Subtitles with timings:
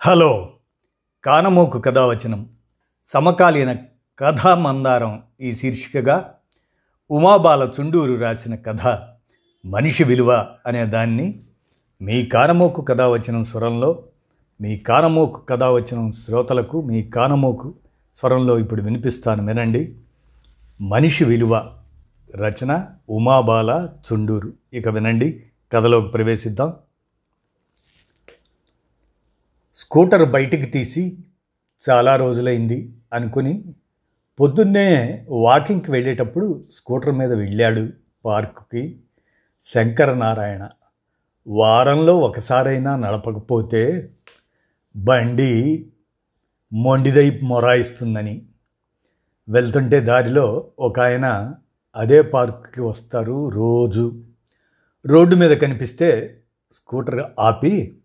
[0.00, 0.48] Hello
[1.24, 2.48] కానమోకు కథావచనం.
[3.06, 3.76] సమకాలీన
[4.18, 6.34] కథా మందారం ఈ శీర్షికగా
[7.10, 8.98] ఉమాబాల చుండూరు రాసిన కథ
[9.66, 11.40] మనిషి విలువ అనే దాన్ని
[12.02, 14.02] మీ కానమోకు కథావచనం స్వరంలో
[14.60, 17.74] మీ కానమోకు కథావచనం శ్రోతలకు మీ కానమోకు
[18.16, 19.96] స్వరంలో ఇప్పుడు వినిపిస్తాను వినండి.
[20.80, 21.78] మనిషి విలువ
[22.36, 25.42] రచన ఉమాబాల చుండూరు ఇక వినండి
[25.72, 26.74] కథలోకి ప్రవేశిద్దాం.
[29.78, 31.18] స్కూటర్ బయటికి తీసి
[31.90, 33.74] చాలా రోజులైంది అనుకుని
[34.40, 37.88] పొద్దున్నే వాకింగ్కి వెళ్ళేటప్పుడు స్కూటర్ మీద వెళ్ళాడు
[38.24, 39.00] పార్కుకి
[39.64, 40.68] శంకరనారాయణ.
[41.46, 44.10] వారంలో ఒకసారైనా నడపకపోతే
[44.96, 45.86] బండి
[46.72, 48.46] మొండిదై మొరాయిస్తుందని.
[49.48, 51.54] వెళ్తుంటే దారిలో ఒక ఆయన
[51.96, 54.24] అదే పార్కుకి వస్తారు రోజు.
[55.06, 56.40] రోడ్డు మీద కనిపిస్తే
[56.72, 57.98] స్కూటర్ ఆపి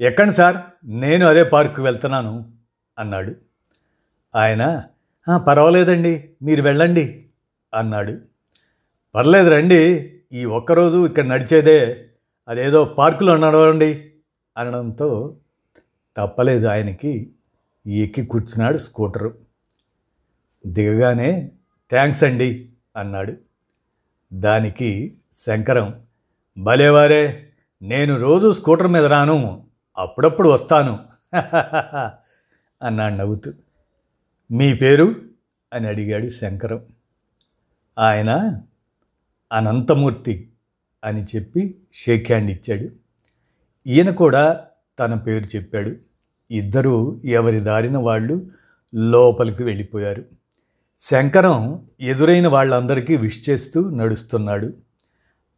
[0.00, 2.52] ఎక్కండి సార్ నేను అదే పార్కు వెళ్తున్నాను
[2.98, 3.34] అన్నాడు.
[4.34, 4.82] ఆయన
[5.46, 7.26] పర్వాలేదండి మీరు వెళ్ళండి
[7.74, 8.20] అన్నాడు.
[9.14, 9.80] పర్లేదు రండి
[10.32, 12.08] ఈ ఒక్కరోజు ఇక్కడ నడిచేదే
[12.48, 14.12] అదేదో పార్కులో నడవండి
[14.56, 15.36] అనడంతో
[16.16, 17.30] తప్పలేదు ఆయనకి
[17.86, 19.38] ఎక్కి కూర్చున్నాడు స్కూటరు.
[20.66, 21.52] దిగగానే
[21.90, 23.36] థ్యాంక్స్ అండి అన్నాడు.
[24.32, 26.02] దానికి శంకరం
[26.58, 27.48] భలేవారే
[27.82, 29.64] నేను రోజు స్కూటర్ మీద రాను
[29.98, 30.98] అప్పుడప్పుడు వస్తాను.
[32.82, 33.52] అన్నాడు నవ్వుతూ.
[34.50, 35.14] మీ పేరు?
[35.72, 36.84] అని అడిగాడు శంకరం.
[37.98, 38.60] ఆయన
[39.52, 40.48] అనంతమూర్తి
[41.04, 42.88] అని చెప్పి షేక్ హ్యాండ్ ఇచ్చాడు
[43.86, 44.66] ఈయన కూడా
[44.98, 45.96] తన పేరు చెప్పాడు.
[46.50, 48.46] ఇద్దరూ ఎవరి దారిన వాళ్ళు
[48.94, 50.24] లోపలికి వెళ్ళిపోయారు.
[51.00, 54.72] శంకరం ఎదురైన వాళ్ళందరికీ విష్ చేస్తూ నడుస్తున్నాడు.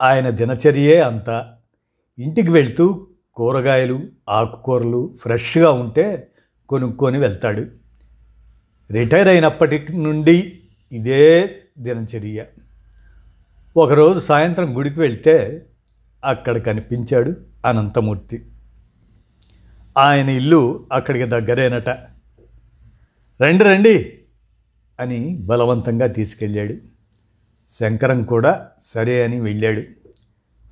[0.03, 1.57] ఆయన దినచర్యే అంతా.
[2.19, 6.29] ఇంటికి వెళ్తూ కూరగాయలు ఆకుకూరలు ఫ్రెష్గా ఉంటే
[6.69, 7.67] కొనుక్కొని వెళ్తాడు.
[8.91, 10.61] రిటైర్ అయినప్పటి నుండి
[10.93, 12.45] ఇదే దినచర్య.
[13.77, 15.67] ఒకరోజు సాయంత్రం గుడికి వెళ్తే
[16.25, 17.33] అక్కడ కనిపించాడు
[17.67, 18.47] అనంతమూర్తి.
[19.99, 21.89] ఆయన ఇల్లు అక్కడికి దగ్గరేనట.
[23.43, 24.19] రండి రండి
[25.01, 26.75] అని బలవంతంగా తీసుకెళ్ళాడు.
[27.81, 30.04] శంకరం కూడా సరే అని వెళ్ళాడు.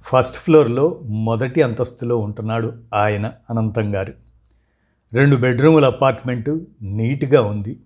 [0.02, 4.14] ఫస్ట్ ఫ్లోర్లో మొదటి అంతస్తులో ఉంటున్నాడు ఆయన అనంతం గారు.
[5.12, 7.80] రెండు బెడ్రూముల అపార్ట్మెంటు నీట్గా ఉంది.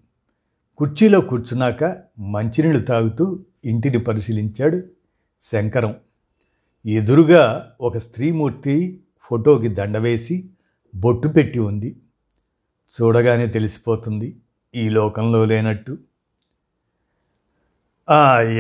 [0.79, 1.85] కుర్చీలో కూర్చున్నాక
[2.19, 4.83] మంచినీళ్ళు తాగుతూ ఇంటిని పరిశీలించాడు
[5.43, 5.95] శంకరం.
[6.87, 10.51] ఎదురుగా ఒక స్త్రీమూర్తి ఫోటోకి దండవేసి
[10.95, 11.97] బొట్టు పెట్టి ఉంది.
[13.03, 14.37] చూడగానే తెలిసిపోతుంది
[14.75, 15.99] ఈ లోకంలో లేనట్టు.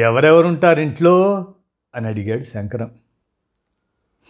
[0.00, 1.46] ఎవరెవరుంటారు ఇంట్లో?
[1.94, 2.90] అని అడిగాడు శంకరం.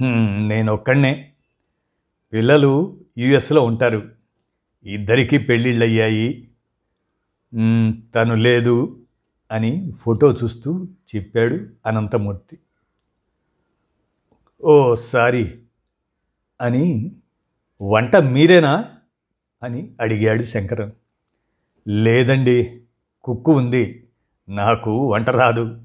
[0.02, 1.32] నేను ఒక్కడనే
[2.32, 4.10] పిల్లలు యుఎస్లో ఉంటారు.
[4.84, 6.48] ఇద్దరికీ పెళ్ళిళ్ళయ్యాయి.
[8.14, 9.00] తను లేదు
[9.50, 12.58] అని ఫోటో చూస్తూ చెప్పాడు అనంతమూర్తి.
[14.60, 15.58] ఓ సారీ
[16.60, 17.12] అని
[17.82, 18.84] వంట మీరేనా
[19.62, 20.92] అని అడిగాడు శంకరం.
[21.88, 22.80] లేదండి
[23.24, 24.08] కుక్కు ఉంది.
[24.48, 25.80] నాకు వంట రాదు.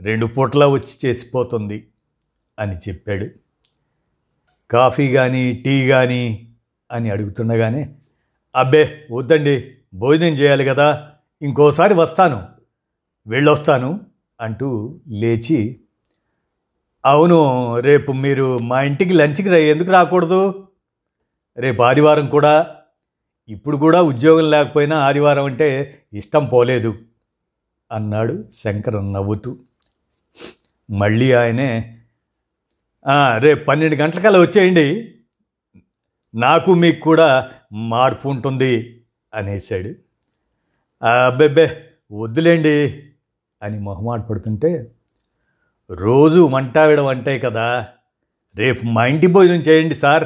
[0.00, 1.88] రెండు పూట్ల వచ్చి చేసిపోతుంది
[2.58, 3.49] అని చెప్పాడు.
[4.70, 6.46] కాఫీ కానీ టీ కానీ
[6.90, 7.94] అని అడుగుతుండగానే
[8.54, 12.38] అబ్బే వద్దండి భోజనం చేయాలి కదా ఇంకోసారి వస్తాను
[13.26, 14.00] వెళ్ళొస్తాను
[14.40, 15.86] అంటూ లేచి
[17.04, 17.38] అవును
[17.78, 20.70] రేపు మీరు మా ఇంటికి లంచ్కి ఎందుకు రాకూడదు?
[21.58, 22.66] రేపు ఆదివారం కూడా
[23.48, 25.68] ఇప్పుడు కూడా ఉద్యోగం లేకపోయినా ఆదివారం అంటే
[26.12, 26.94] ఇష్టం పోలేదు
[27.90, 29.58] అన్నాడు శంకరం నవ్వుతూ.
[30.90, 31.99] మళ్ళీ ఆయనే
[33.38, 35.14] రేపు పన్నెండు గంటలకల్లా వచ్చేయండి.
[36.34, 39.02] నాకు మీకు కూడా మార్పు ఉంటుంది
[39.34, 39.88] అనేసాడు.
[41.06, 43.02] అబ్బెబ్బే వద్దులేండి
[43.62, 44.90] అని మొహమాట పడుతుంటే
[45.90, 47.88] రోజు వంటావిడ వంటే కదా
[48.56, 50.24] రేపు మా ఇంటి భోజనం చేయండి సార్.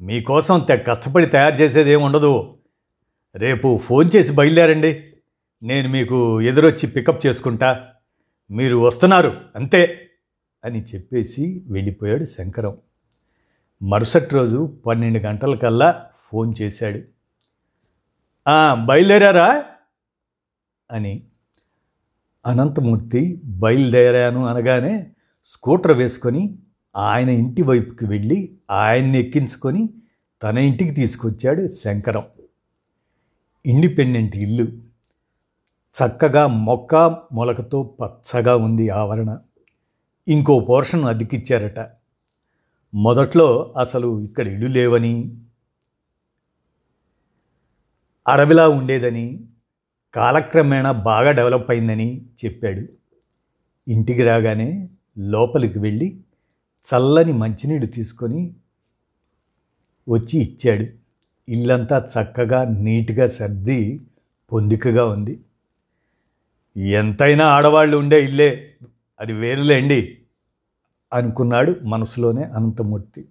[0.00, 2.58] మీకోసం తె- కష్టపడి తయారు చేసేది ఏమి ఉండదు.
[3.36, 5.04] రేపు ఫోన్ చేసి బయలుదేరండి.
[5.62, 7.86] నేను మీకు ఎదురొచ్చి పికప్ చేసుకుంటా.
[8.50, 10.09] మీరు వస్తున్నారు అంతే.
[10.64, 12.76] అని చెప్పేసి వెళ్ళిపోయాడు శంకరం.
[13.82, 17.00] మరుసటి రోజు పన్నెండు గంటలకల్లా ఫోన్ చేశాడు.
[18.84, 19.64] బయలుదేరారా?
[20.90, 21.24] అని.
[22.46, 25.06] అనంతమూర్తి బయలుదేరాను అనగానే
[25.46, 26.58] స్కూటర్ వేసుకొని
[26.96, 29.88] ఆయన ఇంటి వైపుకి వెళ్ళి ఆయన్ని ఎక్కించుకొని
[30.42, 32.24] తన ఇంటికి తీసుకొచ్చాడు శంకరం.
[33.66, 34.64] ఇండిపెండెంట్ ఇల్లు.
[36.00, 36.94] చక్కగా మొక్క
[37.32, 39.38] మొలకతో పచ్చగా ఉంది ఆవరణ.
[40.28, 41.90] ఇంకో పోర్షన్ అద్దెకిచ్చారట.
[42.94, 45.36] మొదట్లో అసలు ఇక్కడ ఇల్లు లేవని
[48.28, 49.40] అడవిలా ఉండేదని
[50.14, 52.80] కాలక్రమేణా బాగా డెవలప్ అయిందని చెప్పాడు.
[53.88, 54.88] ఇంటికి రాగానే
[55.18, 56.20] లోపలికి వెళ్ళి
[56.94, 58.54] చల్లని మంచినీళ్ళు తీసుకొని
[60.08, 60.86] వచ్చి ఇచ్చాడు.
[61.48, 64.00] ఇల్లంతా చక్కగా నీట్గా సర్ది
[64.52, 65.40] పొందికగా ఉంది.
[66.76, 68.69] ఎంతైనా ఆడవాళ్ళు ఉండే ఇల్లే.
[69.20, 70.18] అది వేరులేండి
[71.12, 73.28] అనుకున్నాడు మనసులోనే అనంతమూర్తి.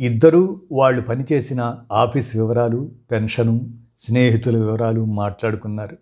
[0.00, 5.98] ఇద్దరూ వాళ్ళు పనిచేసిన ఆఫీస్ వివరాలు పెన్షను స్నేహితుల వివరాలు మాట్లాడుకున్నారు.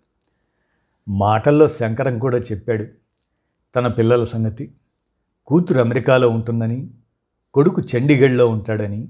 [1.09, 2.85] మాటల్లో శంకరం కూడా చెప్పాడు
[3.75, 4.71] తన పిల్లల సంగతి.
[5.47, 6.89] కూతురు అమెరికాలో ఉంటుందని
[7.53, 9.07] కొడుకు చండీగఢ్లో ఉంటాడని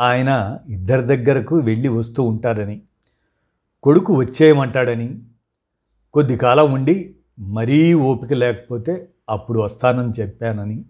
[0.00, 2.82] ఆయన ఇద్దరి దగ్గరకు వెళ్ళి వస్తూ ఉంటారని
[3.82, 5.22] కొడుకు వచ్చేయమంటాడని
[6.14, 10.84] కొద్ది కాలం ఉండి మరీ ఓపిక లేకపోతే అప్పుడు వస్తానని చెప్పానని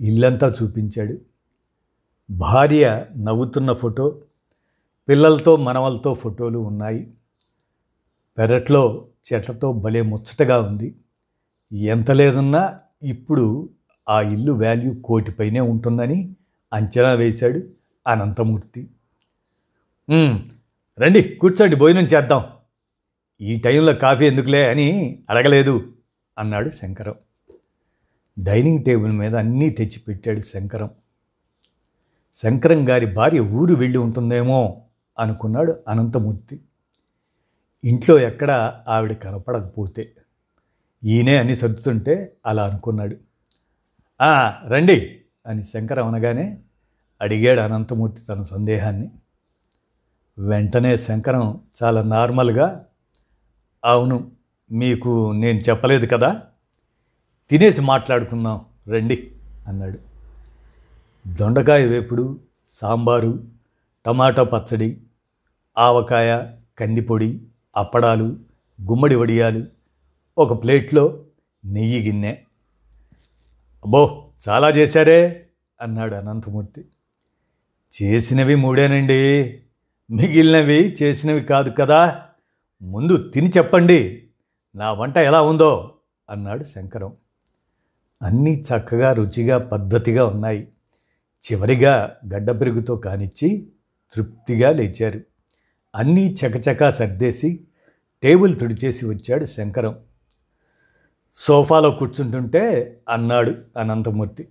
[0.00, 1.18] ఇల్లంతా చూపించాడు.
[2.30, 4.22] భార్య నవ్వుతున్న ఫోటో
[5.08, 7.14] పిల్లలతో మనవలతో ఫోటోలు ఉన్నాయి.
[8.38, 10.94] పెరట్లో చెట్లతో భలే ముచ్చటగా ఉంది.
[11.72, 13.68] ఎంత లేదన్నా ఇప్పుడు
[14.08, 16.36] ఆ ఇల్లు వాల్యూ కోటిపైనే ఉంటుందని
[16.72, 17.60] అంచనా వేశాడు
[18.06, 18.88] అనంతమూర్తి.
[20.98, 22.44] రండి కూర్చోండి భోజనం చేద్దాం.
[23.40, 25.92] ఈ టైంలో కాఫీ ఎందుకులే అని అడగలేదు
[26.38, 27.14] అన్నాడు శంకరం.
[28.38, 30.90] డైనింగ్ టేబుల్ మీద అన్నీ తెచ్చిపెట్టాడు శంకరం.
[32.34, 34.82] శంకరం గారి భార్య ఊరు వెళ్ళి ఉంటుందేమో
[35.18, 36.60] అనుకున్నాడు అనంతమూర్తి.
[37.84, 40.12] ఇంట్లో ఎక్కడ ఆవిడ కనపడకపోతే.
[41.04, 43.16] ఈయనే అని సర్దుతుంటే అలా అనుకున్నాడు.
[44.68, 46.58] రండి అని శంకరం అనగానే
[47.20, 49.10] అడిగాడు అనంతమూర్తి తన సందేహాన్ని.
[50.38, 52.84] వెంటనే శంకరం చాలా నార్మల్గా
[53.84, 54.30] అవును
[54.72, 56.42] మీకు నేను చెప్పలేదు కదా?
[57.50, 59.30] తినేసి మాట్లాడుకుందాం రండి
[59.66, 59.98] అన్నాడు.
[61.26, 62.40] దొండకాయ వేపుడు
[62.74, 63.44] సాంబారు
[64.06, 65.00] టమాటో పచ్చడి
[65.78, 66.44] ఆవకాయ
[66.78, 67.40] కందిపొడి
[67.76, 68.36] అప్పడాలు
[68.82, 69.66] గుమ్మడి వడియాలు
[70.38, 71.24] ఒక ప్లేట్లో
[71.64, 72.32] నెయ్యి గిన్నె.
[73.84, 75.46] అబ్బో చాలా చేశారే
[75.80, 76.84] అన్నాడు అనంతమూర్తి.
[78.02, 79.60] చేసినవి మూడేనండి
[80.10, 82.27] మిగిలినవి చేసినవి కాదు కదా?
[82.82, 84.28] ముందు తిని చెప్పండి.
[84.76, 85.94] నా వంట ఎలా ఉందో
[86.30, 87.12] అన్నాడు శంకరం.
[88.22, 90.68] అన్నీ చక్కగా రుచిగా పద్ధతిగా ఉన్నాయి.
[91.52, 93.68] చివరిగా గడ్డ పెరుగుతో కానిచ్చి
[94.14, 95.20] తృప్తిగా లేచారు.
[95.94, 97.60] అన్నీ చకచకా సర్దేసి
[98.22, 99.98] టేబుల్ తుడిచేసి వచ్చాడు శంకరం.
[101.34, 104.48] సోఫాలో కూర్చుంటుంటే అన్నాడు అనంతమూర్తి.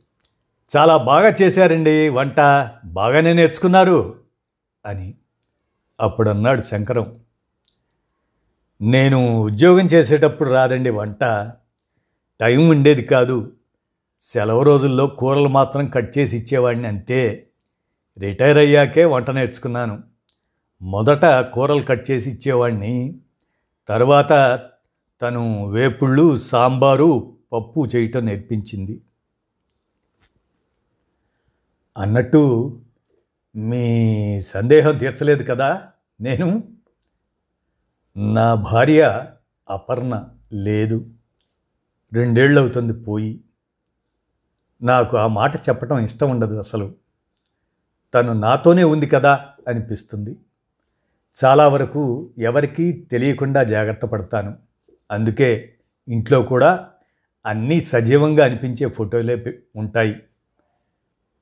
[0.78, 2.40] చాలా బాగా చేశారండి వంట
[2.86, 4.16] బాగానే నేర్చుకున్నారు
[4.86, 5.14] అని.
[6.00, 7.20] అప్పుడు అన్నాడు శంకరం.
[8.82, 11.52] నేను ఉద్యోగం చేసేటప్పుడు రాదండి వంట.
[12.40, 13.52] టైం ఉండేది కాదు.
[14.22, 17.48] సెలవు రోజుల్లో కూరలు మాత్రం కట్ చేసి ఇచ్చేవాడిని అంతే.
[18.20, 20.04] రిటైర్ అయ్యాకే వంట నేర్చుకున్నాను.
[20.82, 23.20] మొదట కూరలు కట్ చేసి ఇచ్చేవాడిని.
[23.88, 24.60] తర్వాత
[25.22, 29.02] తను వేపుళ్ళు సాంబారు పప్పు చేయటం నేర్పించింది.
[31.98, 32.74] అన్నట్టు
[33.56, 35.88] మీ సందేహం తీర్చలేదు కదా
[36.22, 36.77] నేను?
[38.18, 39.26] నా భార్య
[39.70, 41.06] అపర్ణ లేదు.
[42.14, 43.42] రెండేళ్ళు అవుతుంది పోయి.
[44.82, 46.94] నాకు ఆ మాట చెప్పటం ఇష్టం ఉండదు అసలు.
[48.14, 50.38] తను నాతోనే ఉంది కదా అనిపిస్తుంది.
[51.46, 54.58] చాలా వరకు ఎవరికీ తెలియకుండా జాగ్రత్త పడతాను.
[55.12, 55.74] అందుకే
[56.08, 56.90] ఇంట్లో కూడా
[57.46, 60.16] అన్నీ సజీవంగా అనిపించే ఫోటోలే ఉంటాయి.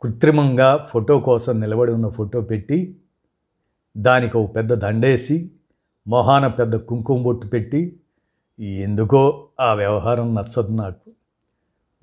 [0.02, 3.02] కృత్రిమంగా ఫోటో కోసం నిలబడి ఉన్న ఫోటో పెట్టి
[3.98, 5.52] దానికి ఒక పెద్ద దండేసి
[6.08, 8.00] మొహాన పెద్ద కుంకుమ బొట్టు పెట్టి
[8.60, 11.12] ఎందుకో ఆ వ్యవహారం నచ్చదు నాకు.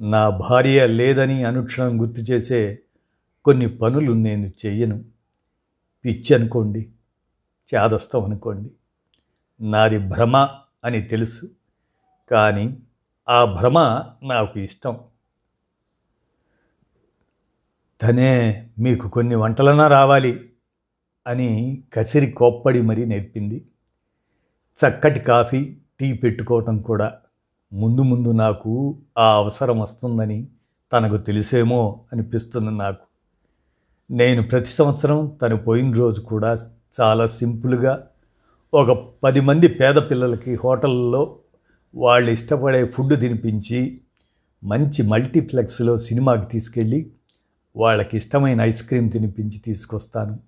[0.00, 2.78] నా భార్య లేదని అనుక్షణం గుర్తు చేసే
[3.44, 5.04] కొన్ని పనులు నేను చెయ్యను.
[6.04, 6.92] పిచ్చి అనుకోండి
[7.74, 8.70] చేదస్తం అనుకోండి.
[9.60, 10.36] నాది భ్రమ
[10.84, 11.50] అని తెలుసు
[12.30, 12.78] కానీ
[13.28, 13.78] ఆ భ్రమ
[14.22, 14.98] నాకు ఇష్టం.
[18.02, 20.50] తనే మీకు కొన్ని వంటలన్నా రావాలి
[21.26, 23.66] అని కసిరి కోప్పడి మరీ నేర్పింది.
[24.78, 27.12] చక్కటి కాఫీ టీ పెట్టుకోవటం కూడా
[27.72, 30.48] ముందు ముందు నాకు ఆ అవసరం వస్తుందని
[30.92, 33.06] తనకు తెలిసేమో అనిపిస్తుంది నాకు.
[34.10, 36.58] నేను ప్రతి సంవత్సరం తను పోయిన రోజు కూడా
[37.00, 38.06] చాలా సింపుల్గా
[38.74, 41.38] ఒక పది మంది పేద పిల్లలకి హోటల్లో
[41.94, 44.00] వాళ్ళు ఇష్టపడే ఫుడ్ తినిపించి
[44.64, 47.10] మంచి మల్టీప్లెక్స్లో సినిమాకి తీసుకెళ్ళి
[47.76, 50.38] వాళ్ళకి ఇష్టమైన ఐస్ క్రీమ్ తినిపించి తీసుకొస్తాను.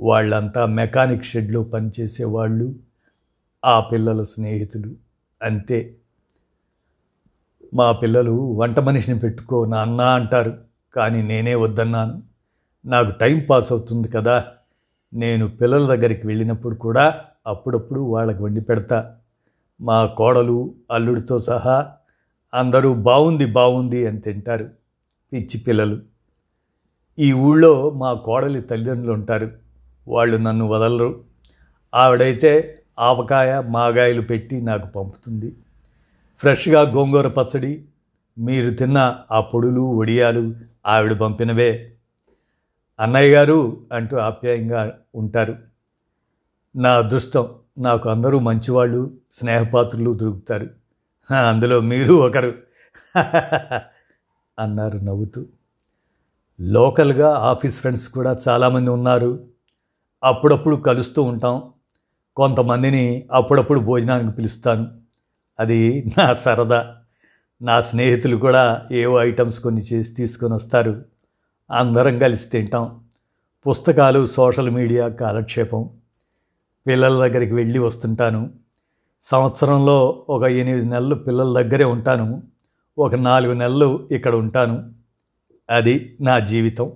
[0.00, 2.74] వాళ్ళంతా మెకానిక్ షెడ్లో పనిచేసే వాళ్ళు
[3.64, 4.94] ఆ పిల్లల స్నేహితులు
[5.42, 5.96] అంతే.
[7.74, 10.52] మా పిల్లలు వంట మనిషిని పెట్టుకో నాన్న అంటారు
[10.94, 12.22] కానీ నేనే వద్దన్నాను.
[12.86, 14.46] నాకు టైం పాస్ అవుతుంది కదా
[15.14, 19.16] నేను పిల్లల దగ్గరికి వెళ్ళినప్పుడు కూడా అప్పుడప్పుడు వాళ్ళకి వండి పెడతా.
[19.80, 21.92] మా కోడలు అల్లుడితో సహా
[22.54, 24.68] అందరూ బాగుంది బాగుంది అని తింటారు
[25.32, 26.02] పిచ్చి పిల్లలు.
[27.18, 29.50] ఈ ఊళ్ళో మా కోడలి తల్లిదండ్రులు ఉంటారు
[30.08, 31.24] వాళ్ళు నన్ను వదలరు.
[31.94, 35.56] ఆవిడైతే ఆవకాయ మాగాయలు పెట్టి నాకు పంపుతుంది.
[36.38, 37.84] ఫ్రెష్గా గోంగూర పచ్చడి
[38.38, 40.54] మీరు తిన్న ఆ పొడులు వడియాలు
[40.86, 41.94] ఆవిడ పంపినవే.
[43.00, 45.56] అన్నయ్య గారు అంటూ ఆప్యాయంగా ఉంటారు.
[46.76, 47.48] నా అదృష్టం
[47.78, 50.70] నాకు అందరూ మంచివాళ్ళు స్నేహపాత్రులు దొరుకుతారు.
[51.50, 52.54] అందులో మీరు ఒకరు.
[54.58, 55.46] అన్నారు నవ్వుతూ.
[56.60, 59.46] లోకల్గా ఆఫీస్ ఫ్రెండ్స్ కూడా చాలామంది ఉన్నారు.
[60.24, 61.73] అప్పుడప్పుడు కలుస్తూ ఉంటాం.
[62.36, 64.90] కొంతమందిని అప్పుడప్పుడు భోజనానికి పిలుస్తాను.
[65.60, 66.96] అది నా సరదా.
[67.62, 71.04] నా స్నేహితులు కూడా ఏవో ఐటమ్స్ కొన్ని చేసి తీసుకొని వస్తారు.
[71.70, 73.04] అందరం కలిసి తింటాం.
[73.68, 75.90] పుస్తకాలు సోషల్ మీడియా కాలక్షేపం.
[76.86, 78.50] పిల్లల దగ్గరికి వెళ్ళి వస్తుంటాను.
[79.22, 82.42] సంవత్సరంలో ఒక ఎనిమిది నెలలు పిల్లల దగ్గరే ఉంటాను.
[82.98, 84.92] ఒక నాలుగు నెలలు ఇక్కడ ఉంటాను.
[85.70, 86.92] అది నా జీవితం.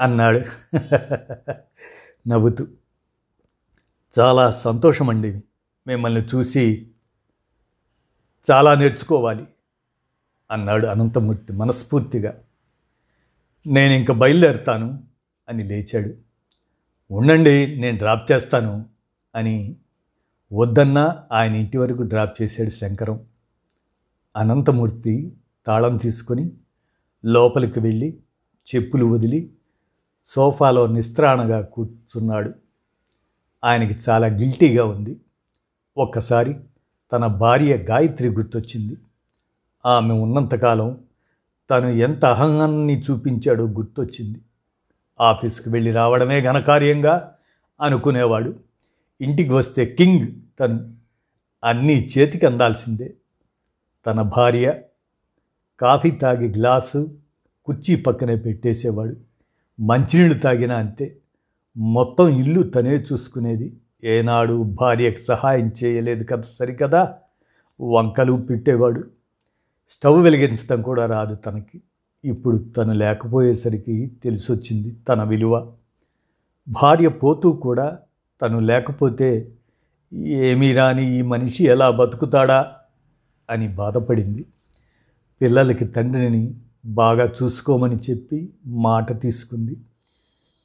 [0.00, 0.40] అన్నాడు.
[2.28, 2.66] నవ్వుతూ.
[4.18, 5.40] చాలా సంతోషమండి
[5.86, 6.90] మిమ్మల్ని చూసి.
[8.50, 9.46] చాలా నేర్చుకోవాలి
[10.50, 12.42] అన్నాడు అనంతమూర్తి మనస్ఫూర్తిగా.
[13.66, 15.04] నేను ఇంక బయలుదేరుతాను
[15.48, 16.14] అని లేచాడు.
[17.10, 18.86] ఉండండి నేను డ్రాప్ చేస్తాను
[19.34, 19.76] అని
[20.52, 23.26] వద్దన్నా ఆయన ఇంటి వరకు డ్రాప్ చేశాడు శంకరం.
[24.36, 25.36] అనంతమూర్తి
[25.66, 26.52] తాళం తీసుకొని
[27.24, 28.20] లోపలికి వెళ్ళి
[28.74, 29.53] చెప్పులు వదిలి
[30.24, 32.54] సోఫాలో నిస్త్రాణగా కూర్చున్నాడు.
[33.64, 35.20] ఆయనకి చాలా గిల్టీగా ఉంది.
[35.96, 36.56] ఒక్కసారి
[37.12, 38.96] తన భార్య గాయత్రి గుర్తొచ్చింది.
[39.86, 41.00] ఆమె ఉన్నంతకాలం
[41.70, 44.40] తను ఎంత అహంగాన్ని చూపించాడో గుర్తొచ్చింది.
[45.20, 47.34] ఆఫీస్కి వెళ్ళి రావడమే ఘనకార్యంగా
[47.80, 48.54] అనుకునేవాడు.
[49.20, 50.28] ఇంటికి వస్తే కింగ్
[50.60, 50.94] తను
[51.64, 53.14] అన్నీ చేతికి అందాల్సిందే.
[54.06, 54.82] తన భార్య
[55.80, 57.16] కాఫీ తాగి గ్లాసు
[57.64, 59.33] కుర్చీ పక్కనే పెట్టేసేవాడు.
[59.80, 61.16] మంచినీళ్ళు తాగినా అంతే.
[61.76, 63.76] మొత్తం ఇల్లు తనే చూసుకునేది.
[64.04, 67.14] ఏనాడు భార్యకు సహాయం చేయలేదు కదా సరికదా?
[67.80, 69.04] వంకలు పెట్టేవాడు.
[69.88, 71.82] స్టవ్ వెలిగించడం కూడా రాదు తనకి.
[72.24, 75.72] ఇప్పుడు తను లేకపోయేసరికి తెలిసొచ్చింది తన విలువ.
[76.68, 77.98] భార్య పోతూ కూడా
[78.42, 79.52] తను లేకపోతే
[80.14, 82.72] ఏమీ రాని ఈ మనిషి ఎలా బతుకుతాడా
[83.50, 84.46] అని బాధపడింది.
[85.42, 89.76] పిల్లలకి తండ్రిని బాగా చూసుకోమని చెప్పి మాట తీసుకుంది.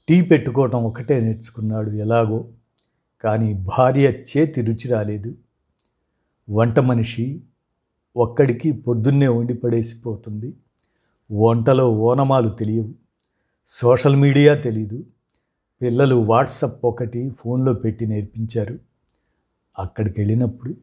[0.10, 2.48] టీ పెట్టుకోవటం ఒకటే నేర్చుకున్నాడు ఎలాగో
[3.24, 5.36] కానీ భార్య చేతి రుచి రాలేదు.
[6.50, 7.42] వంట మనిషి
[8.18, 10.54] ఒక్కడికి పొద్దున్నే వండి పడేసిపోతుంది.
[11.32, 12.94] వంటలో ఓనమాలు తెలియవు.
[13.70, 15.04] సోషల్ మీడియా తెలీదు.
[15.82, 18.80] పిల్లలు వాట్సప్ ఒకటి ఫోన్లో పెట్టి నేర్పించారు.
[19.80, 20.76] అక్కడికి వెళ్ళినప్పుడు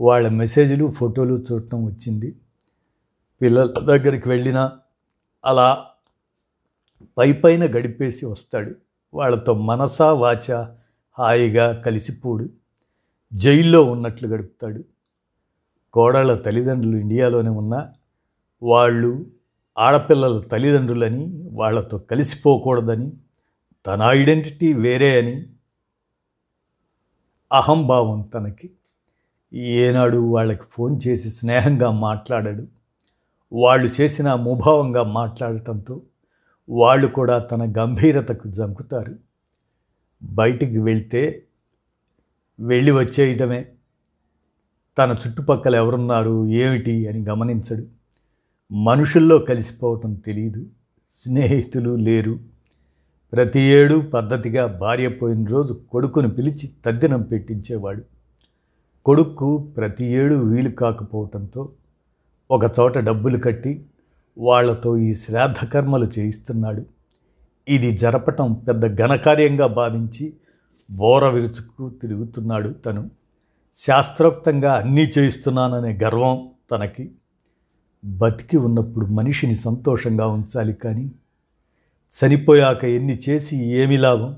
[0.00, 2.36] వాళ్ళ మెసేజ్లు ఫోటోలు చూడటం వచ్చింది.
[3.42, 4.72] పిల్లల దగ్గరికి వెళ్ళినా
[5.44, 5.86] అలా
[7.18, 8.74] పై పైన గడిపేసి వస్తాడు.
[9.14, 10.66] వాళ్ళతో మనసా వాచ
[11.18, 12.48] హాయిగా కలిసిపోడు.
[13.34, 14.84] జైల్లో ఉన్నట్లు గడుపుతాడు.
[15.92, 17.92] కోడళ్ళ తల్లిదండ్రులు ఇండియాలోనే ఉన్నా
[18.62, 19.26] వాళ్ళు
[19.78, 23.12] ఆడపిల్లల తల్లిదండ్రులని వాళ్ళతో కలిసిపోకూడదని
[23.86, 25.46] తన ఐడెంటిటీ వేరే అని
[27.52, 28.70] అహంభావం తనకి.
[29.54, 32.75] ఏనాడు వాళ్ళకి ఫోన్ చేసి స్నేహంగా మాట్లాడాడు.
[33.52, 36.02] వాళ్ళు చేసిన ముభావంగా మాట్లాడటంతో
[36.68, 39.16] వాళ్ళు కూడా తన గంభీరతకు జంకుతారు.
[40.22, 41.42] బయటికి వెళ్తే
[42.60, 43.66] వెళ్ళి వచ్చేయటమే
[44.98, 47.86] తన చుట్టుపక్కల ఎవరున్నారు ఏమిటి అని గమనించడు.
[48.72, 50.66] మనుషుల్లో కలిసిపోవటం తెలియదు
[51.24, 52.38] స్నేహితులు లేరు.
[53.32, 58.02] ప్రతి ఏడు పద్ధతిగా భార్య పోయిన రోజు కొడుకును పిలిచి తద్దినం పెట్టించేవాడు.
[59.04, 61.72] కొడుకు ప్రతి ఏడు వీలు కాకపోవటంతో
[62.50, 63.86] ఒకచోట డబ్బులు కట్టి
[64.38, 66.86] వాళ్ళతో ఈ శ్రాద్ధకర్మలు చేయిస్తున్నాడు.
[67.68, 70.32] ఇది జరపటం పెద్ద ఘనకార్యంగా భావించి
[70.90, 73.10] బోర విరుచుకు తిరుగుతున్నాడు తను.
[73.76, 77.10] శాస్త్రోక్తంగా అన్నీ చేయిస్తున్నాననే గర్వం తనకి.
[78.04, 81.12] బతికి ఉన్నప్పుడు మనిషిని సంతోషంగా ఉంచాలి కానీ
[82.16, 84.36] చనిపోయాక ఎన్ని చేసి ఏమి లాభం?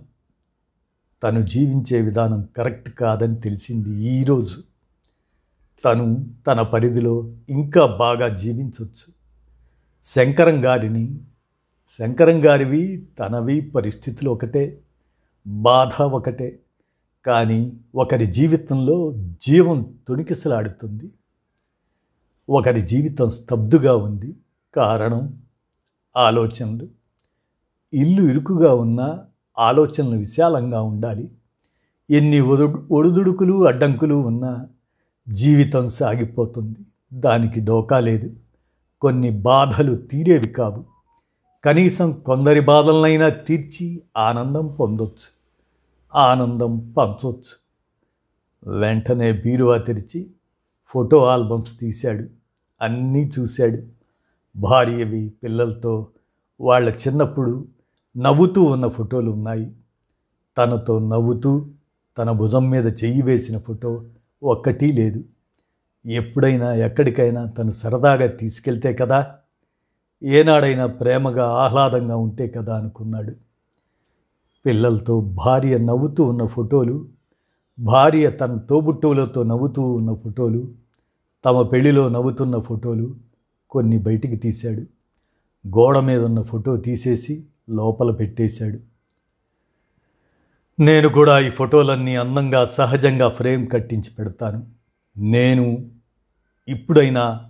[1.22, 4.62] తను జీవించే విధానం కరెక్ట్ కాదని తెలిసింది ఈరోజు
[5.84, 9.18] తను తన పరిధిలో ఇంకా బాగా జీవించవచ్చు
[10.04, 11.18] శంకరం గారిని
[11.98, 14.80] శంకరం గారివి తనవి పరిస్థితులు ఒకటే
[15.46, 16.58] బాధ ఒకటే.
[17.26, 21.10] కానీ ఒకరి జీవితంలో జీవం తొణికిసలాడుతుంది.
[22.48, 24.36] ఒకరి జీవితం స్తబ్దుగా ఉంది.
[24.74, 25.38] కారణం
[26.16, 26.88] ఆలోచనలు.
[27.92, 29.24] ఇల్లు ఇరుకుగా ఉన్నా
[29.58, 31.30] ఆలోచనలు విశాలంగా ఉండాలి.
[32.10, 34.66] ఎన్ని ఒడు ఒడుదుడుకులు అడ్డంకులు ఉన్నా
[35.28, 36.78] జీవితం సాగిపోతుంది.
[37.12, 38.36] దానికి డోకా లేదు.
[39.00, 40.84] కొన్ని బాధలు తీరేవి కావు.
[41.64, 45.38] కనీసం కొందరి బాధలనైనా తీర్చి ఆనందం పొందొచ్చు.
[46.14, 47.68] ఆనందం పంచవచ్చు
[48.78, 50.30] వెంటనే బీరువా తెరిచి
[50.86, 52.24] ఫోటో ఆల్బమ్స్ తీశాడు.
[52.82, 53.78] అన్నీ చూశాడు.
[54.56, 56.06] భార్యవి పిల్లలతో
[56.60, 57.68] వాళ్ళ చిన్నప్పుడు
[58.16, 59.76] నవ్వుతూ ఉన్న ఫోటోలు ఉన్నాయి.
[60.58, 61.66] తనతో నవ్వుతూ
[62.18, 64.04] తన భుజం మీద చెయ్యి వేసిన ఫోటో
[64.42, 65.24] ఒక్కటీ లేదు.
[66.06, 69.34] ఎప్పుడైనా ఎక్కడికైనా తను సరదాగా తీసుకెళ్తే కదా?
[70.22, 73.32] ఏనాడైనా ప్రేమగా ఆహ్లాదంగా ఉంటే కదా అనుకున్నాడు.
[74.66, 77.08] పిల్లలతో భార్య నవ్వుతూ ఉన్న ఫోటోలు
[77.78, 80.74] భార్య తన తోబుట్టువులతో నవ్వుతూ ఉన్న ఫోటోలు
[81.44, 83.16] తమ పెళ్ళిలో నవ్వుతున్న ఫోటోలు
[83.70, 84.80] కొన్ని బయటికి తీశాడు.
[85.68, 88.87] గోడ మీద ఉన్న ఫోటో తీసేసి లోపల పెట్టేశాడు.
[90.80, 94.66] నేను కూడా ఈ ఫోటోలన్నీ అందంగా సహజంగా ఫ్రేమ్ కట్టించి పెడతాను.
[95.18, 95.90] నేను
[96.68, 97.40] ఇప్పుడైనా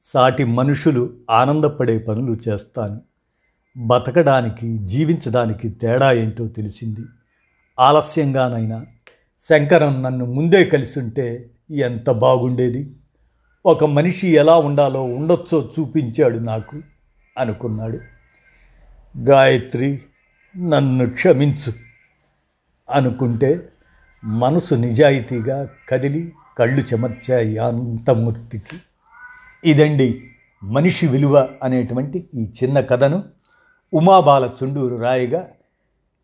[0.00, 3.00] సాటి మనుషులు ఆనందపడే పనులు చేస్తాను.
[3.76, 7.00] బతకడానికి జీవించడానికి తేడా ఏంటో తెలిసింది.
[7.80, 8.86] ఆలస్యంగానైనా
[9.40, 12.96] శంకరం నన్ను ముందే కలిసి ఉంటే ఎంత బాగుండేది?
[13.66, 16.82] ఒక మనిషి ఎలా ఉండాలో ఉండొచ్చో చూపించాడు నాకు
[17.38, 17.98] అనుకున్నాడు.
[19.18, 20.00] గాయత్రి
[20.58, 21.89] నన్ను క్షమించు.
[22.92, 23.68] అనుకుంటే
[24.24, 28.76] మనసు నిజాయితీగా కదిలి కళ్ళు చెమర్చాయి అంతమూర్తికి.
[29.70, 30.24] ఇదండి
[30.64, 33.24] మనిషి విలువ అనేటువంటి ఈ చిన్న కథను
[33.94, 35.48] ఉమాబాల చుండూరు రాయిగా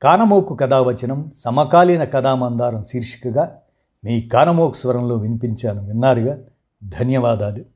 [0.03, 3.59] కానమోకు కథావచనం సమకాలీన కథామందారం శీర్షికగా
[4.05, 6.39] మీ కానమోకు స్వరంలో వినిపించాను విన్నారుగా.
[6.85, 7.76] ధన్యవాదాలు.